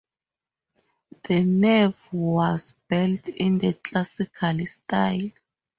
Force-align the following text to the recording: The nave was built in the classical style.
The 1.27 1.43
nave 1.43 2.09
was 2.11 2.73
built 2.87 3.29
in 3.29 3.59
the 3.59 3.73
classical 3.73 4.65
style. 4.65 5.29